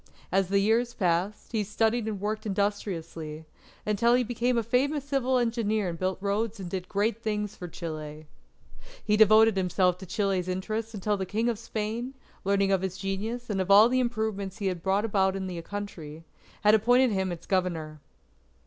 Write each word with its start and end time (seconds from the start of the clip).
As 0.31 0.49
the 0.49 0.57
years 0.57 0.95
passed, 0.95 1.51
he 1.51 1.63
studied 1.63 2.07
and 2.07 2.19
worked 2.19 2.47
industriously, 2.47 3.45
until 3.85 4.15
he 4.15 4.23
became 4.23 4.57
a 4.57 4.63
famous 4.63 5.03
civil 5.05 5.37
engineer 5.37 5.89
and 5.89 5.99
built 5.99 6.17
roads 6.21 6.59
and 6.59 6.67
did 6.67 6.89
great 6.89 7.21
things 7.21 7.55
for 7.55 7.67
Chile. 7.67 8.25
He 9.05 9.15
devoted 9.15 9.55
himself 9.55 9.99
to 9.99 10.07
Chile's 10.07 10.47
interest 10.47 10.95
until 10.95 11.17
the 11.17 11.27
King 11.27 11.49
of 11.49 11.59
Spain, 11.59 12.15
learning 12.43 12.71
of 12.71 12.81
his 12.81 12.97
genius 12.97 13.47
and 13.47 13.61
of 13.61 13.69
all 13.69 13.89
the 13.89 13.99
improvements 13.99 14.57
he 14.57 14.65
had 14.65 14.81
brought 14.81 15.05
about 15.05 15.35
in 15.35 15.45
the 15.45 15.61
country, 15.61 16.23
appointed 16.65 17.11
him 17.11 17.31
its 17.31 17.45
Governor. 17.45 17.99